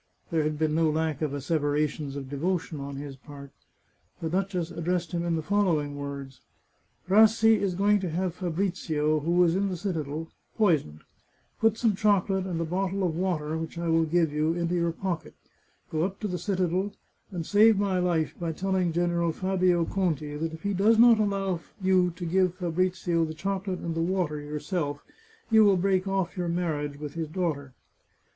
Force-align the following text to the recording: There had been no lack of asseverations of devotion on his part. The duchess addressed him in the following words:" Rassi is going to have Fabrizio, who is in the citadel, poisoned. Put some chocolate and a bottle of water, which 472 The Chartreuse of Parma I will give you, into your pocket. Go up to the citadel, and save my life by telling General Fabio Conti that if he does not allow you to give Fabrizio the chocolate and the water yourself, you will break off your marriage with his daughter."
There 0.31 0.41
had 0.41 0.57
been 0.57 0.73
no 0.73 0.89
lack 0.89 1.21
of 1.21 1.31
asseverations 1.31 2.15
of 2.15 2.27
devotion 2.27 2.79
on 2.79 2.95
his 2.95 3.15
part. 3.15 3.51
The 4.19 4.31
duchess 4.31 4.71
addressed 4.71 5.11
him 5.11 5.23
in 5.23 5.35
the 5.35 5.43
following 5.43 5.95
words:" 5.95 6.41
Rassi 7.07 7.59
is 7.61 7.75
going 7.75 7.99
to 7.99 8.09
have 8.09 8.33
Fabrizio, 8.33 9.19
who 9.19 9.43
is 9.43 9.55
in 9.55 9.69
the 9.69 9.77
citadel, 9.77 10.31
poisoned. 10.57 11.01
Put 11.59 11.77
some 11.77 11.95
chocolate 11.95 12.47
and 12.47 12.59
a 12.59 12.65
bottle 12.65 13.03
of 13.03 13.15
water, 13.15 13.55
which 13.55 13.75
472 13.75 13.75
The 13.75 14.13
Chartreuse 14.15 14.23
of 14.23 14.31
Parma 14.31 14.57
I 14.57 14.57
will 14.57 14.67
give 14.73 14.73
you, 14.73 14.75
into 14.75 14.75
your 14.75 14.91
pocket. 14.91 15.35
Go 15.91 16.03
up 16.03 16.19
to 16.21 16.27
the 16.27 16.39
citadel, 16.39 16.93
and 17.29 17.45
save 17.45 17.77
my 17.77 17.99
life 17.99 18.33
by 18.39 18.51
telling 18.53 18.91
General 18.91 19.31
Fabio 19.31 19.85
Conti 19.85 20.35
that 20.35 20.51
if 20.53 20.63
he 20.63 20.73
does 20.73 20.97
not 20.97 21.19
allow 21.19 21.59
you 21.79 22.09
to 22.15 22.25
give 22.25 22.55
Fabrizio 22.55 23.23
the 23.23 23.35
chocolate 23.35 23.77
and 23.81 23.93
the 23.93 24.01
water 24.01 24.39
yourself, 24.41 25.03
you 25.51 25.63
will 25.63 25.77
break 25.77 26.07
off 26.07 26.35
your 26.35 26.47
marriage 26.47 26.97
with 26.97 27.13
his 27.13 27.27
daughter." 27.27 27.75